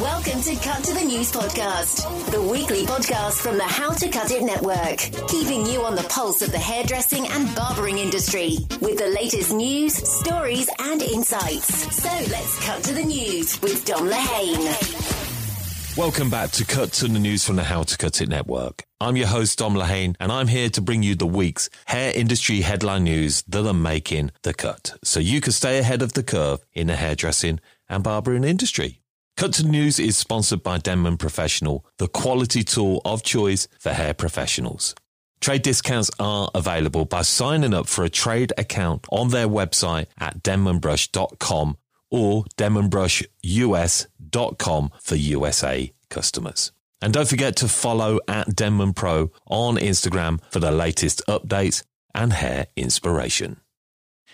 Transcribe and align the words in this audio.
Welcome 0.00 0.42
to 0.42 0.54
Cut 0.56 0.84
to 0.84 0.92
the 0.92 1.04
News 1.06 1.32
podcast, 1.32 2.30
the 2.30 2.42
weekly 2.42 2.84
podcast 2.84 3.40
from 3.40 3.56
the 3.56 3.64
How 3.64 3.92
to 3.92 4.08
Cut 4.10 4.30
It 4.30 4.42
Network, 4.42 4.98
keeping 5.26 5.64
you 5.64 5.86
on 5.86 5.94
the 5.94 6.02
pulse 6.10 6.42
of 6.42 6.52
the 6.52 6.58
hairdressing 6.58 7.26
and 7.26 7.54
barbering 7.56 7.96
industry 7.96 8.58
with 8.82 8.98
the 8.98 9.06
latest 9.06 9.54
news, 9.54 9.94
stories, 9.94 10.68
and 10.80 11.00
insights. 11.00 11.96
So 11.96 12.10
let's 12.30 12.66
cut 12.66 12.82
to 12.84 12.92
the 12.92 13.04
news 13.04 13.58
with 13.62 13.86
Dom 13.86 14.10
Lehane. 14.10 15.96
Welcome 15.96 16.28
back 16.28 16.50
to 16.50 16.66
Cut 16.66 16.92
to 16.94 17.08
the 17.08 17.18
News 17.18 17.42
from 17.46 17.56
the 17.56 17.64
How 17.64 17.82
to 17.82 17.96
Cut 17.96 18.20
It 18.20 18.28
Network. 18.28 18.84
I'm 19.00 19.16
your 19.16 19.28
host, 19.28 19.58
Dom 19.58 19.72
Lehane, 19.74 20.14
and 20.20 20.30
I'm 20.30 20.48
here 20.48 20.68
to 20.68 20.82
bring 20.82 21.02
you 21.04 21.14
the 21.14 21.26
week's 21.26 21.70
hair 21.86 22.12
industry 22.14 22.60
headline 22.60 23.04
news 23.04 23.42
that 23.48 23.66
are 23.66 23.72
making 23.72 24.32
the 24.42 24.52
cut, 24.52 24.98
so 25.02 25.20
you 25.20 25.40
can 25.40 25.52
stay 25.52 25.78
ahead 25.78 26.02
of 26.02 26.12
the 26.12 26.22
curve 26.22 26.60
in 26.74 26.88
the 26.88 26.96
hairdressing 26.96 27.60
and 27.88 28.04
barbering 28.04 28.44
industry. 28.44 29.00
Cut 29.36 29.52
to 29.54 29.66
News 29.66 29.98
is 29.98 30.16
sponsored 30.16 30.62
by 30.62 30.78
Denman 30.78 31.16
Professional, 31.18 31.84
the 31.98 32.06
quality 32.08 32.62
tool 32.62 33.02
of 33.04 33.22
choice 33.22 33.68
for 33.78 33.92
hair 33.92 34.14
professionals. 34.14 34.94
Trade 35.40 35.60
discounts 35.60 36.10
are 36.18 36.50
available 36.54 37.04
by 37.04 37.20
signing 37.20 37.74
up 37.74 37.86
for 37.86 38.02
a 38.02 38.08
trade 38.08 38.54
account 38.56 39.04
on 39.10 39.28
their 39.28 39.46
website 39.46 40.06
at 40.18 40.42
denmanbrush.com 40.42 41.76
or 42.10 42.44
denmanbrushus.com 42.56 44.90
for 45.02 45.16
USA 45.16 45.92
customers. 46.08 46.72
And 47.02 47.12
don't 47.12 47.28
forget 47.28 47.56
to 47.56 47.68
follow 47.68 48.20
at 48.26 48.56
Denman 48.56 48.94
Pro 48.94 49.30
on 49.46 49.76
Instagram 49.76 50.40
for 50.50 50.60
the 50.60 50.72
latest 50.72 51.20
updates 51.28 51.82
and 52.14 52.32
hair 52.32 52.68
inspiration. 52.74 53.60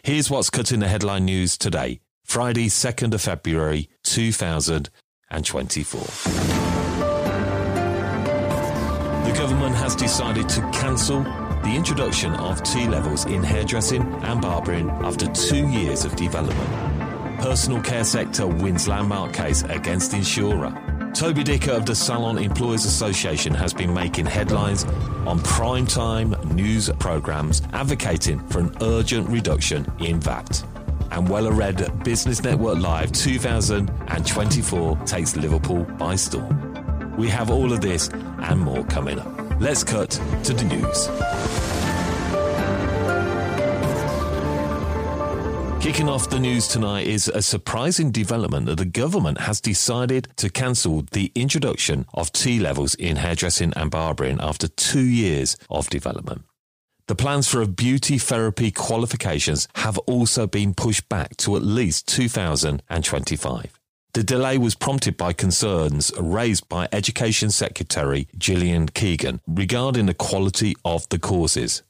Here's 0.04 0.30
what's 0.30 0.48
cutting 0.48 0.78
the 0.78 0.86
headline 0.86 1.24
news 1.24 1.58
today 1.58 1.98
Friday, 2.24 2.68
2nd 2.68 3.14
of 3.14 3.20
February 3.20 3.88
2024. 4.04 6.00
The 9.24 9.32
government 9.38 9.74
has 9.76 9.94
decided 9.94 10.48
to 10.50 10.60
cancel 10.72 11.22
the 11.22 11.74
introduction 11.76 12.34
of 12.34 12.62
T 12.62 12.88
levels 12.88 13.24
in 13.26 13.42
hairdressing 13.42 14.02
and 14.02 14.40
barbering 14.40 14.90
after 14.90 15.26
two 15.28 15.68
years 15.68 16.04
of 16.04 16.16
development. 16.16 17.40
Personal 17.40 17.80
care 17.82 18.04
sector 18.04 18.46
wins 18.46 18.88
landmark 18.88 19.32
case 19.32 19.62
against 19.64 20.14
insurer. 20.14 20.72
Toby 21.14 21.44
Dicker 21.44 21.72
of 21.72 21.86
the 21.86 21.94
Salon 21.94 22.38
Employers 22.38 22.84
Association 22.84 23.52
has 23.54 23.74
been 23.74 23.92
making 23.92 24.26
headlines 24.26 24.84
on 25.26 25.38
primetime 25.40 26.52
news 26.52 26.90
programs 26.98 27.62
advocating 27.72 28.40
for 28.48 28.60
an 28.60 28.74
urgent 28.80 29.28
reduction 29.28 29.86
in 30.00 30.18
VAT 30.20 30.64
and 31.12 31.28
Wella 31.28 31.54
Red 31.54 32.02
Business 32.04 32.42
Network 32.42 32.78
Live 32.78 33.12
2024 33.12 34.96
takes 35.04 35.36
Liverpool 35.36 35.84
by 35.84 36.16
storm. 36.16 37.14
We 37.18 37.28
have 37.28 37.50
all 37.50 37.70
of 37.70 37.82
this 37.82 38.08
and 38.08 38.58
more 38.58 38.82
coming 38.84 39.18
up. 39.18 39.60
Let's 39.60 39.84
cut 39.84 40.10
to 40.44 40.54
the 40.54 40.64
news. 40.64 41.08
Kicking 45.84 46.08
off 46.08 46.30
the 46.30 46.40
news 46.40 46.66
tonight 46.66 47.06
is 47.06 47.28
a 47.28 47.42
surprising 47.42 48.10
development 48.10 48.64
that 48.66 48.78
the 48.78 48.86
government 48.86 49.40
has 49.40 49.60
decided 49.60 50.28
to 50.36 50.48
cancel 50.48 51.02
the 51.10 51.30
introduction 51.34 52.06
of 52.14 52.32
T 52.32 52.58
levels 52.58 52.94
in 52.94 53.16
hairdressing 53.16 53.74
and 53.76 53.90
barbering 53.90 54.40
after 54.40 54.66
two 54.66 55.04
years 55.04 55.58
of 55.68 55.90
development. 55.90 56.44
The 57.08 57.16
plans 57.16 57.48
for 57.48 57.60
a 57.60 57.66
beauty 57.66 58.16
therapy 58.16 58.70
qualifications 58.70 59.66
have 59.74 59.98
also 59.98 60.46
been 60.46 60.72
pushed 60.72 61.08
back 61.08 61.36
to 61.38 61.56
at 61.56 61.62
least 61.62 62.06
2025. 62.08 63.80
The 64.14 64.22
delay 64.22 64.58
was 64.58 64.74
prompted 64.74 65.16
by 65.16 65.32
concerns 65.32 66.12
raised 66.20 66.68
by 66.68 66.88
Education 66.92 67.50
Secretary 67.50 68.28
Gillian 68.38 68.88
Keegan 68.88 69.40
regarding 69.48 70.06
the 70.06 70.14
quality 70.14 70.74
of 70.84 71.08
the 71.08 71.18
courses. 71.18 71.82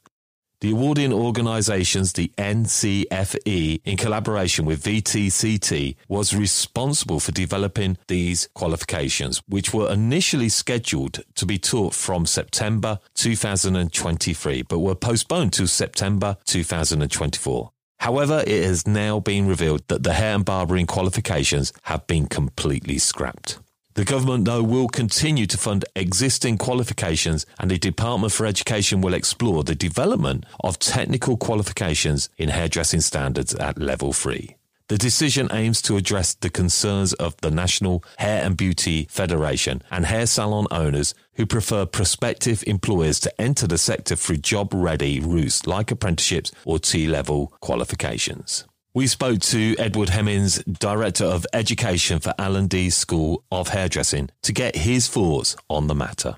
The 0.63 0.71
awarding 0.71 1.11
organisations, 1.11 2.13
the 2.13 2.31
NCFE, 2.37 3.81
in 3.83 3.97
collaboration 3.97 4.63
with 4.63 4.81
VTCT, 4.81 5.97
was 6.07 6.33
responsible 6.33 7.19
for 7.19 7.33
developing 7.33 7.97
these 8.07 8.47
qualifications, 8.55 9.41
which 9.45 9.73
were 9.73 9.91
initially 9.91 10.47
scheduled 10.47 11.19
to 11.35 11.45
be 11.45 11.57
taught 11.57 11.93
from 11.93 12.25
September 12.25 12.99
2023, 13.15 14.61
but 14.61 14.79
were 14.79 14.95
postponed 14.95 15.51
to 15.51 15.67
September 15.67 16.37
2024. 16.45 17.69
However, 17.99 18.41
it 18.47 18.63
has 18.63 18.87
now 18.87 19.19
been 19.19 19.47
revealed 19.47 19.85
that 19.89 20.03
the 20.03 20.13
hair 20.13 20.33
and 20.33 20.45
barbering 20.45 20.87
qualifications 20.87 21.73
have 21.81 22.07
been 22.07 22.27
completely 22.27 22.99
scrapped. 22.99 23.59
The 23.95 24.05
government, 24.05 24.45
though, 24.45 24.63
will 24.63 24.87
continue 24.87 25.45
to 25.45 25.57
fund 25.57 25.85
existing 25.95 26.57
qualifications, 26.57 27.45
and 27.59 27.69
the 27.69 27.77
Department 27.77 28.33
for 28.33 28.47
Education 28.47 29.01
will 29.01 29.13
explore 29.13 29.63
the 29.63 29.75
development 29.75 30.45
of 30.63 30.79
technical 30.79 31.37
qualifications 31.37 32.29
in 32.37 32.49
hairdressing 32.49 33.01
standards 33.01 33.53
at 33.53 33.77
level 33.77 34.11
three. 34.11 34.55
The 34.87 34.97
decision 34.97 35.47
aims 35.51 35.81
to 35.83 35.95
address 35.95 36.33
the 36.33 36.49
concerns 36.49 37.13
of 37.13 37.39
the 37.41 37.51
National 37.51 38.03
Hair 38.17 38.43
and 38.43 38.57
Beauty 38.57 39.07
Federation 39.09 39.81
and 39.91 40.05
hair 40.07 40.25
salon 40.25 40.67
owners 40.71 41.13
who 41.35 41.45
prefer 41.45 41.85
prospective 41.85 42.63
employers 42.67 43.19
to 43.21 43.41
enter 43.41 43.67
the 43.67 43.77
sector 43.77 44.15
through 44.15 44.37
job 44.37 44.73
ready 44.73 45.19
routes 45.19 45.67
like 45.67 45.91
apprenticeships 45.91 46.51
or 46.65 46.79
T 46.79 47.07
level 47.07 47.53
qualifications. 47.61 48.65
We 48.95 49.07
spoke 49.07 49.39
to 49.39 49.75
Edward 49.79 50.09
Hemmings, 50.09 50.63
Director 50.65 51.25
of 51.25 51.47
Education 51.51 52.19
for 52.19 52.35
L&D 52.37 52.91
School 52.91 53.43
of 53.51 53.69
Hairdressing, 53.69 54.29
to 54.43 54.53
get 54.53 54.75
his 54.75 55.07
thoughts 55.07 55.55
on 55.67 55.87
the 55.87 55.95
matter. 55.95 56.35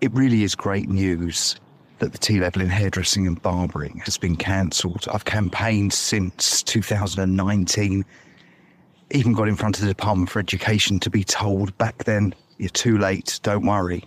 It 0.00 0.10
really 0.14 0.42
is 0.42 0.54
great 0.54 0.88
news 0.88 1.60
that 1.98 2.12
the 2.12 2.18
T 2.18 2.40
level 2.40 2.62
in 2.62 2.70
hairdressing 2.70 3.26
and 3.26 3.40
barbering 3.42 4.00
has 4.06 4.16
been 4.16 4.36
cancelled. 4.36 5.06
I've 5.12 5.26
campaigned 5.26 5.92
since 5.92 6.62
2019, 6.62 8.06
even 9.10 9.34
got 9.34 9.48
in 9.48 9.56
front 9.56 9.76
of 9.76 9.82
the 9.82 9.88
Department 9.88 10.30
for 10.30 10.38
Education 10.38 10.98
to 11.00 11.10
be 11.10 11.24
told 11.24 11.76
back 11.76 12.04
then, 12.04 12.34
you're 12.56 12.70
too 12.70 12.96
late, 12.96 13.38
don't 13.42 13.66
worry. 13.66 14.02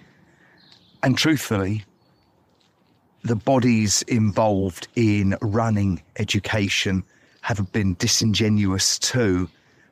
And 1.03 1.15
truthfully, 1.15 1.83
the 3.21 3.35
bodies 3.35 4.01
involved 4.07 4.87
in 4.95 5.37
running 5.39 6.01
education 6.17 7.03
have 7.53 7.71
been 7.71 7.95
disingenuous 7.99 8.97
too 8.97 9.47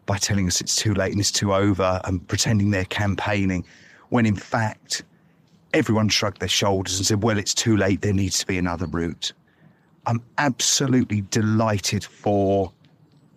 by 0.06 0.18
telling 0.18 0.48
us 0.48 0.60
it's 0.60 0.76
too 0.76 0.94
late 0.94 1.12
and 1.12 1.22
it's 1.22 1.32
too 1.32 1.54
over 1.54 2.02
and 2.04 2.28
pretending 2.28 2.72
they're 2.72 2.86
campaigning 2.86 3.64
when 4.10 4.26
in 4.26 4.36
fact 4.36 5.04
everyone 5.74 6.10
shrugged 6.10 6.40
their 6.40 6.50
shoulders 6.50 6.98
and 6.98 7.06
said, 7.06 7.24
well, 7.24 7.38
it's 7.38 7.54
too 7.54 7.76
late. 7.76 8.02
There 8.02 8.14
needs 8.14 8.40
to 8.40 8.48
be 8.48 8.58
another 8.58 8.86
route. 8.86 9.34
I'm 10.06 10.22
absolutely 10.38 11.22
delighted 11.22 12.04
for 12.04 12.72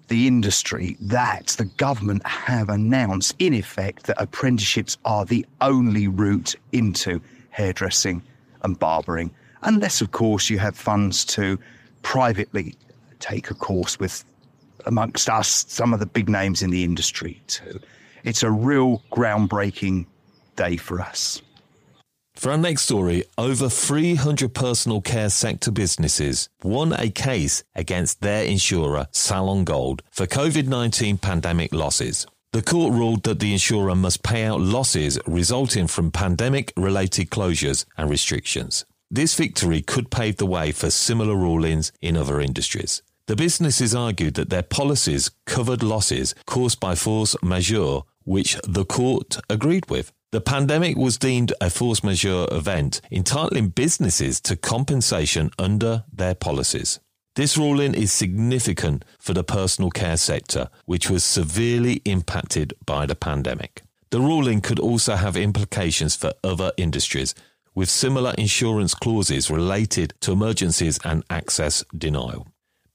the 0.09 0.27
industry 0.27 0.97
that 1.01 1.49
the 1.59 1.65
government 1.65 2.27
have 2.27 2.69
announced, 2.69 3.35
in 3.39 3.55
effect, 3.55 4.05
that 4.05 4.21
apprenticeships 4.21 4.97
are 5.05 5.25
the 5.25 5.45
only 5.61 6.09
route 6.09 6.55
into 6.73 7.21
hairdressing 7.51 8.23
and 8.63 8.79
barbering, 8.79 9.31
unless, 9.63 10.01
of 10.01 10.13
course, 10.13 10.51
you 10.51 10.59
have 10.59 10.77
funds 10.77 11.25
to 11.25 11.59
privately 12.03 12.75
take 13.21 13.51
a 13.51 13.55
course 13.55 13.99
with, 13.99 14.25
amongst 14.87 15.29
us, 15.29 15.65
some 15.69 15.93
of 15.93 16.01
the 16.01 16.07
big 16.07 16.29
names 16.29 16.63
in 16.63 16.71
the 16.71 16.85
industry 16.85 17.43
too. 17.47 17.81
It's 18.25 18.43
a 18.43 18.51
real 18.51 19.03
groundbreaking 19.13 20.07
day 20.57 20.77
for 20.77 21.01
us. 21.01 21.43
For 22.35 22.51
our 22.51 22.59
next 22.59 22.83
story, 22.83 23.25
over 23.39 23.71
300 23.71 24.53
personal 24.53 25.01
care 25.01 25.31
sector 25.31 25.71
businesses 25.71 26.51
won 26.63 26.93
a 26.93 27.09
case 27.09 27.65
against 27.75 28.21
their 28.21 28.45
insurer, 28.45 29.07
Salon 29.11 29.65
Gold, 29.65 30.03
for 30.11 30.27
COVID 30.27 30.67
19 30.67 31.17
pandemic 31.17 31.73
losses. 31.73 32.27
The 32.53 32.63
court 32.63 32.93
ruled 32.93 33.23
that 33.23 33.41
the 33.41 33.53
insurer 33.53 33.95
must 33.95 34.23
pay 34.23 34.45
out 34.45 34.61
losses 34.61 35.19
resulting 35.27 35.87
from 35.87 36.11
pandemic 36.11 36.73
related 36.77 37.31
closures 37.31 37.87
and 37.97 38.11
restrictions. 38.11 38.85
This 39.11 39.35
victory 39.35 39.81
could 39.81 40.11
pave 40.11 40.37
the 40.37 40.47
way 40.47 40.73
for 40.73 40.91
similar 40.91 41.37
rulings 41.37 41.91
in 42.03 42.17
other 42.17 42.41
industries. 42.41 43.03
The 43.27 43.35
businesses 43.35 43.93
argued 43.93 44.35
that 44.35 44.51
their 44.51 44.63
policies 44.63 45.31
covered 45.47 45.83
losses 45.83 46.35
caused 46.47 46.79
by 46.79 46.95
force 46.95 47.35
majeure, 47.43 48.03
which 48.23 48.57
the 48.63 48.85
court 48.85 49.39
agreed 49.51 49.91
with. 49.91 50.13
The 50.31 50.41
pandemic 50.41 50.97
was 50.97 51.19
deemed 51.19 51.53
a 51.61 51.69
force 51.69 52.05
majeure 52.05 52.47
event, 52.53 53.01
entitling 53.11 53.71
businesses 53.71 54.41
to 54.43 54.55
compensation 54.55 55.51
under 55.59 56.05
their 56.13 56.37
policies. 56.37 57.01
This 57.35 57.59
ruling 57.59 57.95
is 57.95 58.13
significant 58.13 59.05
for 59.19 59.35
the 59.35 59.45
personal 59.45 59.91
care 59.91 60.17
sector, 60.17 60.69
which 60.85 61.11
was 61.11 61.25
severely 61.25 62.03
impacted 62.05 62.75
by 62.87 63.07
the 63.07 63.17
pandemic. 63.17 63.83
The 64.11 64.21
ruling 64.21 64.61
could 64.61 64.79
also 64.79 65.17
have 65.17 65.37
implications 65.37 66.15
for 66.15 66.33
other 66.45 66.71
industries, 66.77 67.35
with 67.75 67.91
similar 67.91 68.35
insurance 68.39 68.95
clauses 68.95 69.51
related 69.51 70.15
to 70.21 70.33
emergencies 70.33 71.01
and 71.05 71.25
access 71.29 71.85
denial. 71.97 72.47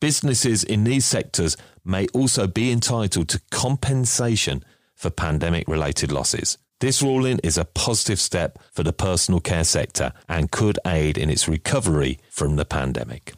Businesses 0.01 0.63
in 0.63 0.83
these 0.83 1.05
sectors 1.05 1.55
may 1.85 2.07
also 2.07 2.47
be 2.47 2.71
entitled 2.71 3.29
to 3.29 3.41
compensation 3.51 4.63
for 4.95 5.11
pandemic 5.11 5.67
related 5.67 6.11
losses. 6.11 6.57
This 6.79 7.03
ruling 7.03 7.39
is 7.43 7.55
a 7.55 7.65
positive 7.65 8.19
step 8.19 8.57
for 8.73 8.81
the 8.81 8.93
personal 8.93 9.39
care 9.39 9.63
sector 9.63 10.11
and 10.27 10.49
could 10.49 10.79
aid 10.87 11.19
in 11.19 11.29
its 11.29 11.47
recovery 11.47 12.19
from 12.31 12.55
the 12.55 12.65
pandemic. 12.65 13.33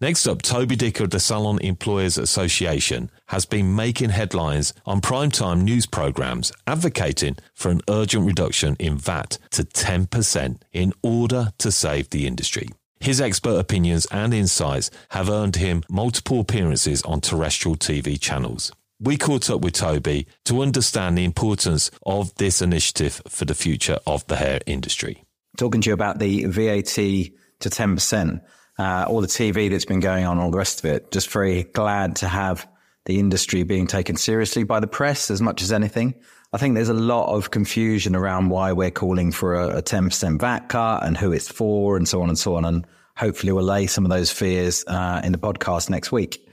Next 0.00 0.26
up, 0.26 0.42
Toby 0.42 0.74
Dicker 0.74 1.04
of 1.04 1.10
the 1.10 1.20
Salon 1.20 1.60
Employers 1.60 2.18
Association 2.18 3.12
has 3.28 3.46
been 3.46 3.76
making 3.76 4.10
headlines 4.10 4.74
on 4.86 5.00
primetime 5.00 5.62
news 5.62 5.86
programs 5.86 6.50
advocating 6.66 7.36
for 7.54 7.70
an 7.70 7.80
urgent 7.88 8.26
reduction 8.26 8.74
in 8.80 8.98
VAT 8.98 9.38
to 9.52 9.62
10% 9.62 10.60
in 10.72 10.92
order 11.02 11.52
to 11.58 11.70
save 11.70 12.10
the 12.10 12.26
industry. 12.26 12.68
His 13.00 13.20
expert 13.20 13.58
opinions 13.58 14.06
and 14.10 14.34
insights 14.34 14.90
have 15.10 15.28
earned 15.28 15.56
him 15.56 15.84
multiple 15.88 16.40
appearances 16.40 17.02
on 17.02 17.20
terrestrial 17.20 17.76
TV 17.76 18.20
channels. 18.20 18.72
We 19.00 19.16
caught 19.16 19.48
up 19.48 19.60
with 19.60 19.74
Toby 19.74 20.26
to 20.46 20.60
understand 20.60 21.16
the 21.16 21.24
importance 21.24 21.90
of 22.04 22.34
this 22.34 22.60
initiative 22.60 23.22
for 23.28 23.44
the 23.44 23.54
future 23.54 23.98
of 24.06 24.26
the 24.26 24.36
hair 24.36 24.60
industry. 24.66 25.24
Talking 25.56 25.80
to 25.82 25.90
you 25.90 25.94
about 25.94 26.18
the 26.18 26.44
VAT 26.46 26.86
to 26.86 27.30
10% 27.60 28.40
uh, 28.78 29.06
all 29.08 29.20
the 29.20 29.26
TV 29.26 29.70
that's 29.70 29.84
been 29.84 30.00
going 30.00 30.24
on, 30.24 30.38
all 30.38 30.50
the 30.50 30.58
rest 30.58 30.78
of 30.78 30.90
it. 30.90 31.10
Just 31.10 31.30
very 31.30 31.64
glad 31.64 32.16
to 32.16 32.28
have 32.28 32.68
the 33.06 33.18
industry 33.18 33.62
being 33.64 33.86
taken 33.86 34.16
seriously 34.16 34.62
by 34.64 34.80
the 34.80 34.86
press 34.86 35.30
as 35.30 35.42
much 35.42 35.62
as 35.62 35.72
anything. 35.72 36.14
I 36.52 36.56
think 36.56 36.74
there's 36.74 36.88
a 36.88 36.94
lot 36.94 37.34
of 37.34 37.50
confusion 37.50 38.16
around 38.16 38.48
why 38.48 38.72
we're 38.72 38.90
calling 38.90 39.32
for 39.32 39.54
a, 39.54 39.78
a 39.78 39.82
10% 39.82 40.40
VAT 40.40 40.68
cut 40.70 41.04
and 41.04 41.16
who 41.16 41.30
it's 41.30 41.50
for 41.50 41.96
and 41.96 42.08
so 42.08 42.22
on 42.22 42.30
and 42.30 42.38
so 42.38 42.56
on. 42.56 42.64
And 42.64 42.86
hopefully 43.18 43.52
we'll 43.52 43.64
lay 43.64 43.86
some 43.86 44.06
of 44.06 44.10
those 44.10 44.30
fears 44.30 44.82
uh, 44.86 45.20
in 45.22 45.32
the 45.32 45.38
podcast 45.38 45.90
next 45.90 46.10
week. 46.10 46.48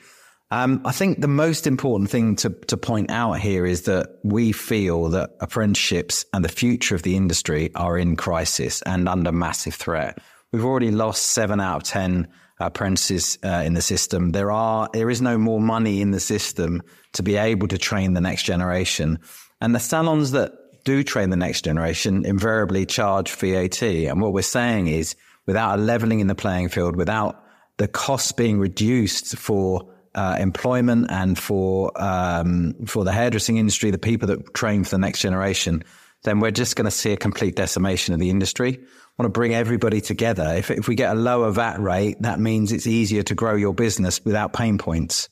Um, 0.52 0.82
I 0.86 0.92
think 0.92 1.22
the 1.22 1.30
most 1.30 1.66
important 1.66 2.10
thing 2.10 2.36
to, 2.38 2.50
to 2.50 2.78
point 2.78 3.10
out 3.10 3.40
here 3.40 3.66
is 3.66 3.84
that 3.84 4.20
we 4.24 4.52
feel 4.52 5.10
that 5.10 5.32
apprenticeships 5.40 6.26
and 6.34 6.44
the 6.44 6.50
future 6.50 6.94
of 6.94 7.04
the 7.04 7.16
industry 7.16 7.74
are 7.74 7.98
in 7.98 8.16
crisis 8.16 8.82
and 8.82 9.08
under 9.08 9.32
massive 9.32 9.76
threat. 9.76 10.20
We've 10.52 10.66
already 10.66 10.92
lost 10.92 11.32
seven 11.32 11.62
out 11.62 11.78
of 11.78 11.84
10 11.84 12.28
apprentices 12.60 13.38
uh, 13.44 13.64
in 13.66 13.74
the 13.74 13.82
system. 13.82 14.32
There 14.32 14.52
are, 14.52 14.90
there 14.94 15.10
is 15.10 15.22
no 15.22 15.38
more 15.38 15.60
money 15.60 16.02
in 16.02 16.12
the 16.12 16.20
system 16.20 16.84
to 17.14 17.24
be 17.24 17.38
able 17.38 17.68
to 17.70 17.78
train 17.78 18.14
the 18.14 18.22
next 18.22 18.44
generation. 18.44 19.20
And 19.66 19.74
the 19.74 19.80
salons 19.80 20.30
that 20.32 20.84
do 20.84 21.04
train 21.04 21.32
the 21.32 21.36
next 21.36 21.64
generation 21.64 22.24
invariably 22.24 22.86
charge 22.86 23.32
VAT. 23.32 23.82
And 23.82 24.22
what 24.22 24.32
we're 24.32 24.44
saying 24.44 24.86
is 24.86 25.16
without 25.48 25.80
a 25.80 25.82
leveling 25.82 26.20
in 26.20 26.28
the 26.28 26.36
playing 26.36 26.70
field, 26.70 26.96
without 26.96 27.44
the 27.78 27.88
costs 27.88 28.32
being 28.32 28.60
reduced 28.60 29.36
for 29.40 29.92
uh, 30.14 30.38
employment 30.40 31.08
and 31.10 31.36
for 31.36 31.92
um, 32.00 32.76
for 32.86 33.04
the 33.04 33.12
hairdressing 33.12 33.58
industry, 33.58 33.90
the 33.90 33.98
people 33.98 34.28
that 34.28 34.54
train 34.54 34.84
for 34.84 34.92
the 34.92 35.00
next 35.00 35.22
generation, 35.22 35.84
then 36.26 36.40
we're 36.42 36.52
just 36.52 36.76
going 36.76 36.86
to 36.86 36.92
see 36.92 37.12
a 37.12 37.18
complete 37.18 37.56
decimation 37.56 38.14
of 38.14 38.20
the 38.20 38.30
industry 38.30 38.80
I 39.18 39.24
want 39.24 39.34
to 39.34 39.40
bring 39.40 39.56
everybody 39.56 40.02
together. 40.02 40.54
If, 40.58 40.70
if 40.70 40.90
we 40.90 40.96
get 40.96 41.16
a 41.16 41.20
lower 41.20 41.50
VAT 41.50 41.80
rate, 41.80 42.18
that 42.20 42.38
means 42.38 42.74
it's 42.74 42.86
easier 42.86 43.24
to 43.24 43.34
grow 43.34 43.56
your 43.56 43.74
business 43.74 44.24
without 44.26 44.52
pain 44.52 44.78
points. 44.78 45.30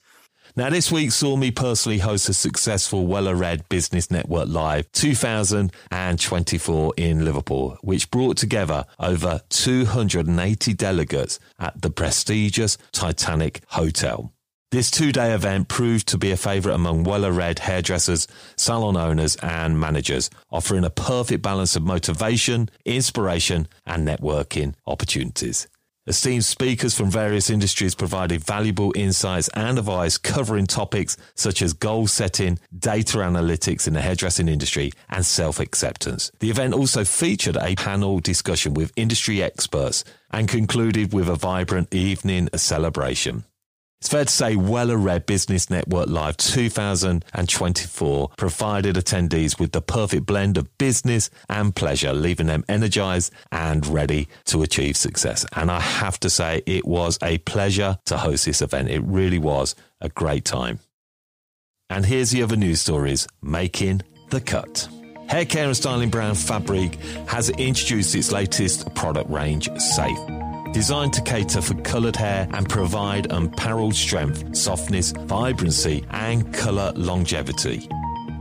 Now, 0.55 0.69
this 0.69 0.91
week 0.91 1.11
saw 1.11 1.35
me 1.35 1.49
personally 1.49 1.97
host 1.97 2.29
a 2.29 2.33
successful 2.33 3.07
Wella 3.07 3.35
Red 3.35 3.67
Business 3.69 4.11
Network 4.11 4.49
Live 4.49 4.91
2024 4.91 6.93
in 6.95 7.25
Liverpool, 7.25 7.75
which 7.81 8.11
brought 8.11 8.37
together 8.37 8.85
over 8.99 9.41
280 9.49 10.73
delegates 10.75 11.39
at 11.57 11.81
the 11.81 11.89
prestigious 11.89 12.77
Titanic 12.91 13.63
Hotel. 13.69 14.31
This 14.69 14.91
two 14.91 15.11
day 15.11 15.33
event 15.33 15.69
proved 15.69 16.07
to 16.09 16.19
be 16.19 16.29
a 16.29 16.37
favourite 16.37 16.75
among 16.75 17.03
Wella 17.03 17.35
Red 17.35 17.57
hairdressers, 17.57 18.27
salon 18.55 18.95
owners, 18.95 19.35
and 19.37 19.79
managers, 19.79 20.29
offering 20.51 20.83
a 20.83 20.91
perfect 20.91 21.41
balance 21.41 21.75
of 21.75 21.81
motivation, 21.81 22.69
inspiration, 22.85 23.67
and 23.87 24.07
networking 24.07 24.75
opportunities. 24.85 25.67
Esteemed 26.05 26.43
speakers 26.43 26.93
from 26.93 27.09
various 27.09 27.49
industries 27.49 27.95
provided 27.95 28.43
valuable 28.43 28.91
insights 28.93 29.47
and 29.53 29.79
advice 29.79 30.17
covering 30.17 30.67
topics 30.67 31.15
such 31.33 31.61
as 31.61 31.71
goal 31.71 32.07
setting, 32.07 32.59
data 32.77 33.19
analytics 33.19 33.87
in 33.87 33.93
the 33.93 34.01
hairdressing 34.01 34.49
industry, 34.49 34.91
and 35.09 35.25
self 35.25 35.61
acceptance. 35.61 36.29
The 36.41 36.49
event 36.49 36.73
also 36.73 37.05
featured 37.05 37.55
a 37.55 37.75
panel 37.75 38.19
discussion 38.19 38.73
with 38.73 38.91
industry 38.97 39.41
experts 39.41 40.03
and 40.29 40.49
concluded 40.49 41.13
with 41.13 41.29
a 41.29 41.35
vibrant 41.35 41.93
evening 41.95 42.49
celebration. 42.53 43.45
It's 44.03 44.09
fair 44.09 44.25
to 44.25 44.33
say 44.33 44.57
Wella 44.57 45.01
Red 45.01 45.25
Business 45.25 45.69
Network 45.69 46.09
Live 46.09 46.35
2024 46.35 48.29
provided 48.35 48.97
attendees 48.97 49.57
with 49.57 49.71
the 49.71 49.79
perfect 49.79 50.25
blend 50.25 50.57
of 50.57 50.77
business 50.77 51.29
and 51.47 51.73
pleasure, 51.73 52.11
leaving 52.11 52.47
them 52.47 52.65
energized 52.67 53.31
and 53.49 53.87
ready 53.87 54.27
to 54.47 54.61
achieve 54.61 54.97
success. 54.97 55.45
And 55.55 55.71
I 55.71 55.79
have 55.79 56.19
to 56.19 56.29
say, 56.29 56.63
it 56.65 56.85
was 56.85 57.17
a 57.23 57.37
pleasure 57.37 57.97
to 58.07 58.17
host 58.17 58.43
this 58.43 58.61
event. 58.61 58.89
It 58.89 59.03
really 59.05 59.39
was 59.39 59.73
a 60.01 60.09
great 60.09 60.43
time. 60.43 60.79
And 61.89 62.05
here's 62.05 62.31
the 62.31 62.43
other 62.43 62.57
news 62.57 62.81
stories 62.81 63.25
making 63.41 64.01
the 64.31 64.41
cut. 64.41 64.85
Hair 65.29 65.45
care 65.45 65.67
and 65.67 65.77
styling 65.77 66.09
brand 66.09 66.35
Fabriq 66.35 66.95
has 67.29 67.51
introduced 67.51 68.13
its 68.15 68.33
latest 68.33 68.93
product 68.95 69.29
range, 69.29 69.69
Safe 69.77 70.42
designed 70.73 71.13
to 71.13 71.21
cater 71.21 71.61
for 71.61 71.75
coloured 71.83 72.15
hair 72.15 72.47
and 72.51 72.67
provide 72.67 73.31
unparalleled 73.31 73.95
strength, 73.95 74.55
softness, 74.55 75.11
vibrancy, 75.11 76.03
and 76.09 76.53
colour 76.53 76.91
longevity. 76.95 77.87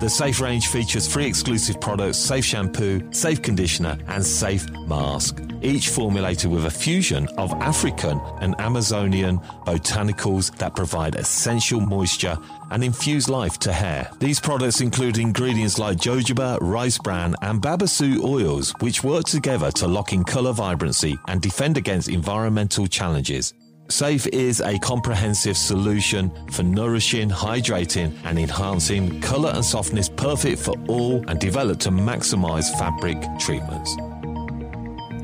The 0.03 0.11
Safe 0.11 0.41
range 0.41 0.67
features 0.67 1.07
three 1.07 1.27
exclusive 1.27 1.81
products 1.81 2.19
Safe 2.19 2.45
Shampoo, 2.45 3.07
Safe 3.13 3.41
Conditioner, 3.41 3.97
and 4.09 4.27
Safe 4.27 4.69
Mask, 4.89 5.41
each 5.63 5.91
formulated 5.91 6.51
with 6.51 6.67
a 6.67 6.73
fusion 6.73 7.29
of 7.39 7.53
African 7.63 8.21
and 8.41 8.61
Amazonian 8.61 9.39
botanicals 9.65 10.53
that 10.57 10.75
provide 10.75 11.15
essential 11.15 11.81
moisture 11.81 12.37
and 12.73 12.83
infuse 12.83 13.29
life 13.29 13.61
to 13.61 13.73
hair. 13.73 14.11
These 14.19 14.41
products 14.41 14.81
include 14.81 15.19
ingredients 15.19 15.79
like 15.79 15.99
jojoba, 15.99 16.59
rice 16.61 16.99
bran, 16.99 17.37
and 17.41 17.63
babassu 17.63 18.25
oils, 18.25 18.75
which 18.81 19.05
work 19.05 19.27
together 19.27 19.71
to 19.71 19.87
lock 19.87 20.13
in 20.13 20.25
color 20.25 20.53
vibrancy 20.53 21.17
and 21.29 21.41
defend 21.41 21.77
against 21.77 22.09
environmental 22.09 22.89
challenges. 22.89 23.55
Safe 23.93 24.27
is 24.29 24.63
a 24.63 24.79
comprehensive 24.79 25.55
solution 25.55 26.33
for 26.51 26.63
nourishing, 26.63 27.29
hydrating, 27.29 28.17
and 28.25 28.39
enhancing 28.39 29.21
color 29.21 29.51
and 29.51 29.63
softness 29.63 30.09
perfect 30.09 30.63
for 30.63 30.75
all 30.89 31.23
and 31.29 31.39
developed 31.39 31.83
to 31.83 31.91
maximize 31.91 32.73
Fabriq 32.77 33.39
treatments. 33.39 33.95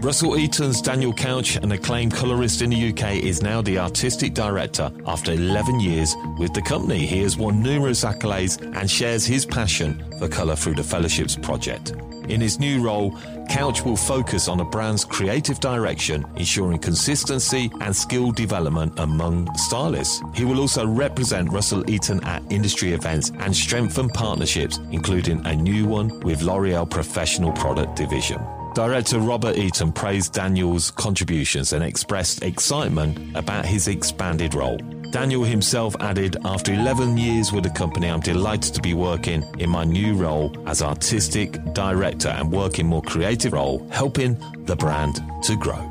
Russell 0.01 0.39
Eaton's 0.39 0.81
Daniel 0.81 1.13
Couch, 1.13 1.57
an 1.57 1.73
acclaimed 1.73 2.15
colorist 2.15 2.63
in 2.63 2.71
the 2.71 2.91
UK, 2.91 3.17
is 3.17 3.43
now 3.43 3.61
the 3.61 3.79
artistic 3.79 4.33
director 4.33 4.93
after 5.07 5.33
11 5.33 5.81
years 5.81 6.15
with 6.39 6.55
the 6.55 6.63
company. 6.63 7.05
He 7.05 7.21
has 7.23 7.37
won 7.37 7.61
numerous 7.61 8.05
accolades 8.05 8.63
and 8.77 8.89
shares 8.89 9.27
his 9.27 9.45
passion 9.45 10.05
for 10.21 10.29
color 10.29 10.55
through 10.55 10.77
the 10.77 10.85
Fellowships 10.85 11.35
project. 11.35 11.95
In 12.29 12.41
his 12.41 12.61
new 12.61 12.81
role, 12.81 13.19
Couch 13.51 13.85
will 13.85 13.97
focus 13.97 14.47
on 14.47 14.61
a 14.61 14.65
brand's 14.65 15.05
creative 15.05 15.59
direction, 15.59 16.25
ensuring 16.37 16.79
consistency 16.79 17.69
and 17.81 17.95
skill 17.95 18.31
development 18.31 18.97
among 19.01 19.53
stylists. 19.57 20.23
He 20.33 20.45
will 20.45 20.61
also 20.61 20.87
represent 20.87 21.51
Russell 21.51 21.91
Eaton 21.91 22.23
at 22.23 22.43
industry 22.53 22.93
events 22.93 23.33
and 23.41 23.57
strengthen 23.57 24.11
partnerships, 24.11 24.79
including 24.93 25.45
a 25.45 25.57
new 25.57 25.87
one 25.87 26.21
with 26.21 26.43
L'Oreal 26.43 26.89
Professional 26.89 27.51
Product 27.53 27.97
Division. 27.97 28.41
Director 28.79 29.19
Robert 29.19 29.57
Eaton 29.57 29.91
praised 29.91 30.35
Daniel's 30.35 30.93
contributions 30.93 31.73
and 31.73 31.83
expressed 31.83 32.45
excitement 32.45 33.37
about 33.37 33.67
his 33.67 33.89
expanded 33.89 34.55
role. 34.55 34.79
Daniel 35.11 35.43
himself 35.43 35.97
added, 35.99 36.37
After 36.45 36.73
11 36.73 37.17
years 37.17 37.53
with 37.53 37.65
the 37.65 37.71
company, 37.71 38.09
I'm 38.09 38.21
delighted 38.21 38.75
to 38.75 38.81
be 38.81 38.95
working 38.95 39.43
in 39.59 39.69
my 39.69 39.83
new 39.83 40.15
role 40.15 40.53
as 40.69 40.81
artistic 40.81 41.59
director 41.75 42.29
and 42.29 42.53
working 42.53 42.87
more 42.87 43.03
creative 43.03 43.53
role, 43.53 43.85
helping 43.91 44.39
the 44.67 44.77
brand 44.77 45.17
to 45.43 45.57
grow. 45.57 45.91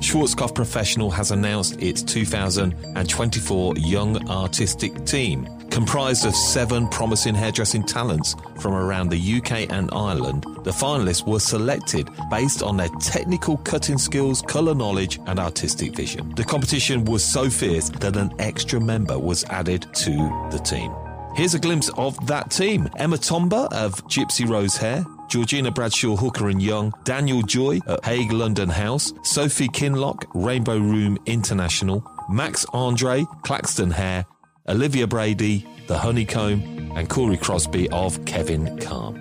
Schwarzkopf 0.00 0.54
Professional 0.54 1.10
has 1.10 1.30
announced 1.30 1.80
its 1.80 2.02
2024 2.02 3.78
Young 3.78 4.28
Artistic 4.28 5.06
Team 5.06 5.48
Comprised 5.70 6.26
of 6.26 6.34
seven 6.34 6.88
promising 6.88 7.34
hairdressing 7.34 7.84
talents 7.84 8.34
from 8.58 8.74
around 8.74 9.08
the 9.08 9.36
UK 9.36 9.70
and 9.70 9.88
Ireland, 9.92 10.42
the 10.64 10.72
finalists 10.72 11.26
were 11.26 11.38
selected 11.38 12.10
based 12.28 12.62
on 12.62 12.76
their 12.76 12.88
technical 13.00 13.56
cutting 13.58 13.96
skills, 13.96 14.42
colour 14.42 14.74
knowledge, 14.74 15.20
and 15.26 15.38
artistic 15.38 15.94
vision. 15.94 16.34
The 16.34 16.44
competition 16.44 17.04
was 17.04 17.24
so 17.24 17.48
fierce 17.48 17.88
that 17.90 18.16
an 18.16 18.34
extra 18.40 18.80
member 18.80 19.18
was 19.18 19.44
added 19.44 19.86
to 19.94 20.12
the 20.50 20.58
team. 20.58 20.92
Here's 21.34 21.54
a 21.54 21.60
glimpse 21.60 21.88
of 21.90 22.26
that 22.26 22.50
team 22.50 22.90
Emma 22.96 23.16
Tomba 23.16 23.72
of 23.72 24.04
Gypsy 24.08 24.48
Rose 24.48 24.76
Hair, 24.76 25.06
Georgina 25.28 25.70
Bradshaw 25.70 26.16
Hooker 26.16 26.48
and 26.48 26.60
Young, 26.60 26.92
Daniel 27.04 27.42
Joy 27.42 27.78
at 27.86 28.04
Hague 28.04 28.32
London 28.32 28.68
House, 28.68 29.12
Sophie 29.22 29.68
Kinlock, 29.68 30.24
Rainbow 30.34 30.78
Room 30.78 31.16
International, 31.26 32.04
Max 32.28 32.66
Andre, 32.72 33.24
Claxton 33.42 33.92
Hair, 33.92 34.26
Olivia 34.70 35.06
Brady, 35.06 35.66
The 35.88 35.98
Honeycomb, 35.98 36.92
and 36.94 37.08
Corey 37.08 37.36
Crosby 37.36 37.88
of 37.90 38.24
Kevin 38.24 38.78
Calm. 38.78 39.16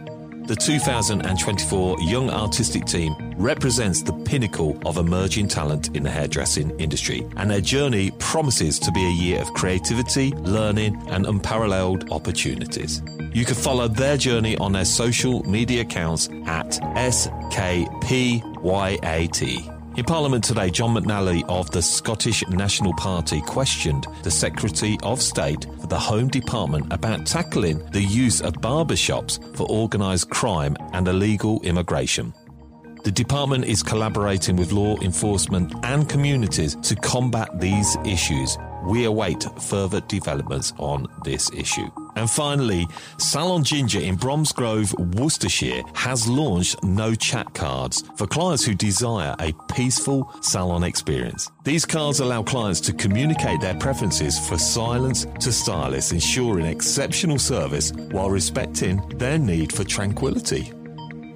The 0.45 0.55
2024 0.55 2.01
Young 2.01 2.29
Artistic 2.29 2.85
Team 2.85 3.15
represents 3.35 4.03
the 4.03 4.13
pinnacle 4.25 4.79
of 4.85 4.97
emerging 4.97 5.47
talent 5.47 5.95
in 5.95 6.03
the 6.03 6.11
hairdressing 6.11 6.79
industry, 6.79 7.27
and 7.37 7.49
their 7.49 7.61
journey 7.61 8.11
promises 8.19 8.77
to 8.77 8.91
be 8.91 9.03
a 9.03 9.11
year 9.11 9.41
of 9.41 9.51
creativity, 9.55 10.31
learning, 10.33 11.01
and 11.09 11.25
unparalleled 11.25 12.11
opportunities. 12.11 13.01
You 13.33 13.43
can 13.43 13.55
follow 13.55 13.87
their 13.87 14.17
journey 14.17 14.55
on 14.57 14.73
their 14.73 14.85
social 14.85 15.41
media 15.49 15.81
accounts 15.81 16.29
at 16.45 16.79
SKPYAT. 16.95 18.19
In 19.95 20.05
Parliament 20.05 20.43
today, 20.43 20.69
John 20.69 20.93
McNally 20.93 21.43
of 21.49 21.71
the 21.71 21.81
Scottish 21.81 22.47
National 22.47 22.93
Party 22.93 23.41
questioned 23.41 24.07
the 24.23 24.31
Secretary 24.31 24.97
of 25.03 25.21
State 25.21 25.65
for 25.81 25.87
the 25.87 25.99
Home 25.99 26.29
Department 26.29 26.93
about 26.93 27.25
tackling 27.25 27.85
the 27.91 28.01
use 28.01 28.39
of 28.39 28.53
barbershops 28.53 29.39
for 29.57 29.69
organised 29.69 30.29
crime 30.29 30.77
and 30.93 31.07
illegal 31.07 31.59
immigration. 31.63 32.33
The 33.03 33.11
department 33.11 33.65
is 33.65 33.83
collaborating 33.83 34.55
with 34.55 34.71
law 34.71 34.97
enforcement 35.01 35.73
and 35.83 36.07
communities 36.07 36.75
to 36.75 36.95
combat 36.95 37.59
these 37.59 37.97
issues. 38.05 38.57
We 38.85 39.05
await 39.05 39.43
further 39.61 40.01
developments 40.01 40.71
on 40.77 41.07
this 41.23 41.49
issue. 41.51 41.89
And 42.19 42.29
finally, 42.29 42.85
Salon 43.17 43.63
Ginger 43.63 44.01
in 44.01 44.17
Bromsgrove, 44.17 44.93
Worcestershire 45.15 45.83
has 45.93 46.27
launched 46.27 46.83
no 46.83 47.15
chat 47.15 47.53
cards 47.53 48.03
for 48.17 48.27
clients 48.27 48.65
who 48.65 48.75
desire 48.75 49.37
a 49.39 49.53
peaceful 49.73 50.29
salon 50.41 50.83
experience. 50.83 51.49
These 51.63 51.85
cards 51.85 52.19
allow 52.19 52.43
clients 52.43 52.81
to 52.81 52.93
communicate 52.93 53.61
their 53.61 53.75
preferences 53.75 54.37
for 54.49 54.57
silence 54.57 55.27
to 55.39 55.53
stylists, 55.53 56.11
ensuring 56.11 56.65
exceptional 56.65 57.39
service 57.39 57.93
while 58.11 58.29
respecting 58.29 58.97
their 59.17 59.37
need 59.37 59.71
for 59.71 59.85
tranquility. 59.85 60.73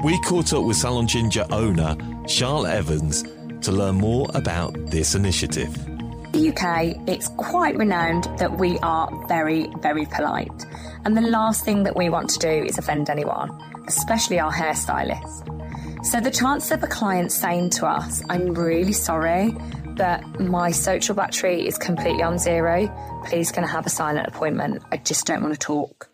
We 0.03 0.19
caught 0.23 0.51
up 0.51 0.65
with 0.65 0.75
Salon 0.75 1.07
Ginger 1.07 1.45
owner 1.49 1.95
Charlotte 2.27 2.73
Evans 2.73 3.23
to 3.61 3.71
learn 3.71 3.95
more 3.95 4.27
about 4.33 4.73
this 4.87 5.15
initiative 5.15 5.92
the 6.33 6.49
UK, 6.49 7.07
it's 7.07 7.29
quite 7.37 7.77
renowned 7.77 8.25
that 8.39 8.57
we 8.57 8.77
are 8.79 9.09
very, 9.27 9.69
very 9.79 10.05
polite. 10.05 10.65
And 11.05 11.15
the 11.15 11.21
last 11.21 11.63
thing 11.63 11.83
that 11.83 11.95
we 11.95 12.09
want 12.09 12.29
to 12.31 12.39
do 12.39 12.49
is 12.49 12.77
offend 12.77 13.09
anyone, 13.09 13.49
especially 13.87 14.39
our 14.39 14.51
hairstylist. 14.51 16.05
So 16.05 16.19
the 16.19 16.31
chance 16.31 16.71
of 16.71 16.83
a 16.83 16.87
client 16.87 17.31
saying 17.31 17.69
to 17.71 17.85
us, 17.85 18.23
I'm 18.29 18.53
really 18.53 18.91
sorry, 18.91 19.55
but 19.95 20.21
my 20.39 20.71
social 20.71 21.15
battery 21.15 21.65
is 21.65 21.77
completely 21.77 22.23
on 22.23 22.37
zero, 22.37 22.89
please 23.25 23.51
can 23.51 23.63
I 23.63 23.67
have 23.67 23.85
a 23.85 23.89
silent 23.89 24.27
appointment? 24.27 24.83
I 24.91 24.97
just 24.97 25.25
don't 25.25 25.41
want 25.41 25.53
to 25.53 25.59
talk, 25.59 26.09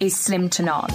is 0.00 0.16
slim 0.16 0.48
to 0.50 0.62
none. 0.62 0.90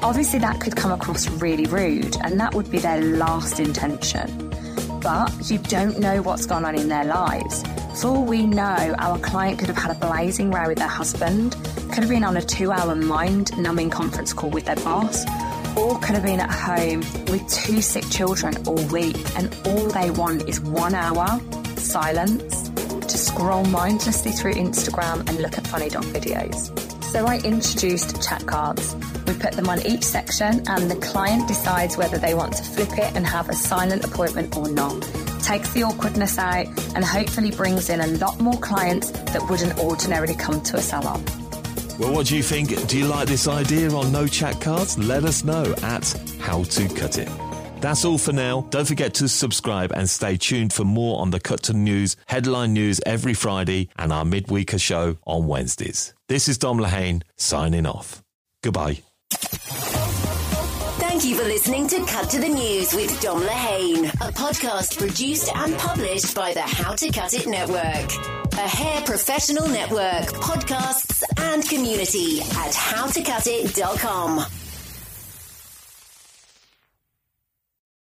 Obviously, 0.00 0.38
that 0.38 0.60
could 0.60 0.76
come 0.76 0.92
across 0.92 1.28
really 1.28 1.66
rude, 1.66 2.16
and 2.22 2.38
that 2.38 2.54
would 2.54 2.70
be 2.70 2.78
their 2.78 3.02
last 3.02 3.58
intention 3.58 4.48
but 5.00 5.32
you 5.50 5.58
don't 5.58 5.98
know 5.98 6.20
what's 6.22 6.46
gone 6.46 6.64
on 6.64 6.74
in 6.74 6.88
their 6.88 7.04
lives. 7.04 7.62
For 8.00 8.22
we 8.22 8.46
know, 8.46 8.94
our 8.98 9.18
client 9.18 9.58
could 9.58 9.66
have 9.66 9.76
had 9.76 9.90
a 9.90 9.98
blazing 9.98 10.52
row 10.52 10.68
with 10.68 10.78
their 10.78 10.86
husband, 10.86 11.56
could 11.90 12.04
have 12.04 12.08
been 12.08 12.22
on 12.22 12.36
a 12.36 12.40
two 12.40 12.70
hour 12.70 12.94
mind 12.94 13.58
numbing 13.58 13.90
conference 13.90 14.32
call 14.32 14.50
with 14.50 14.66
their 14.66 14.76
boss, 14.76 15.24
or 15.76 15.98
could 15.98 16.14
have 16.14 16.22
been 16.22 16.38
at 16.38 16.48
home 16.48 17.00
with 17.26 17.44
two 17.48 17.82
sick 17.82 18.08
children 18.08 18.54
all 18.68 18.80
week, 18.92 19.16
and 19.36 19.52
all 19.66 19.88
they 19.88 20.12
want 20.12 20.48
is 20.48 20.60
one 20.60 20.94
hour 20.94 21.40
silence 21.76 22.68
to 22.68 23.18
scroll 23.18 23.64
mindlessly 23.64 24.30
through 24.30 24.54
Instagram 24.54 25.28
and 25.28 25.40
look 25.40 25.58
at 25.58 25.66
funny 25.66 25.88
dog 25.88 26.04
videos. 26.04 26.70
So 27.02 27.26
I 27.26 27.38
introduced 27.38 28.22
chat 28.22 28.46
cards. 28.46 28.94
We 29.26 29.34
put 29.34 29.54
them 29.54 29.68
on 29.68 29.84
each 29.84 30.04
section, 30.04 30.62
and 30.68 30.88
the 30.88 30.96
client 31.04 31.48
decides 31.48 31.96
whether 31.96 32.18
they 32.18 32.34
want 32.34 32.52
to 32.58 32.62
flip 32.62 32.92
it 32.92 33.16
and 33.16 33.26
have 33.26 33.48
a 33.48 33.54
silent 33.54 34.04
appointment 34.04 34.56
or 34.56 34.70
not. 34.70 35.27
Takes 35.42 35.72
the 35.72 35.82
awkwardness 35.84 36.38
out 36.38 36.66
and 36.94 37.04
hopefully 37.04 37.50
brings 37.50 37.88
in 37.88 38.00
a 38.00 38.06
lot 38.06 38.38
more 38.40 38.58
clients 38.58 39.10
that 39.10 39.48
wouldn't 39.48 39.78
ordinarily 39.78 40.34
come 40.34 40.60
to 40.62 40.76
a 40.76 40.80
salon. 40.80 41.24
Well, 41.98 42.12
what 42.12 42.26
do 42.26 42.36
you 42.36 42.42
think? 42.42 42.86
Do 42.86 42.98
you 42.98 43.06
like 43.06 43.26
this 43.28 43.48
idea 43.48 43.90
on 43.90 44.12
no 44.12 44.26
chat 44.26 44.60
cards? 44.60 44.96
Let 44.98 45.24
us 45.24 45.42
know 45.44 45.74
at 45.82 46.08
How 46.38 46.62
to 46.62 46.88
Cut 46.88 47.18
It. 47.18 47.28
That's 47.80 48.04
all 48.04 48.18
for 48.18 48.32
now. 48.32 48.66
Don't 48.70 48.86
forget 48.86 49.14
to 49.14 49.28
subscribe 49.28 49.92
and 49.92 50.08
stay 50.10 50.36
tuned 50.36 50.72
for 50.72 50.84
more 50.84 51.20
on 51.20 51.30
the 51.30 51.40
Cut 51.40 51.62
to 51.64 51.72
News 51.72 52.16
headline 52.26 52.72
news 52.72 53.00
every 53.06 53.34
Friday 53.34 53.88
and 53.96 54.12
our 54.12 54.24
midweeker 54.24 54.80
show 54.80 55.16
on 55.26 55.46
Wednesdays. 55.46 56.12
This 56.28 56.48
is 56.48 56.58
Dom 56.58 56.78
Lehane 56.78 57.22
signing 57.36 57.86
off. 57.86 58.22
Goodbye. 58.62 59.02
Thank 61.18 61.30
you 61.30 61.36
for 61.36 61.48
listening 61.48 61.88
to 61.88 62.06
Cut 62.06 62.30
to 62.30 62.40
the 62.40 62.48
News 62.48 62.94
with 62.94 63.20
Dom 63.20 63.42
Lehane, 63.42 64.04
a 64.04 64.30
podcast 64.30 64.98
produced 64.98 65.50
and 65.52 65.76
published 65.76 66.32
by 66.32 66.54
the 66.54 66.60
How 66.60 66.94
to 66.94 67.10
Cut 67.10 67.34
It 67.34 67.48
Network, 67.48 68.52
a 68.52 68.68
hair 68.68 69.02
professional 69.02 69.66
network, 69.66 70.26
podcasts 70.40 71.24
and 71.38 71.68
community 71.68 72.40
at 72.40 72.72
howtocutit.com. 72.72 74.57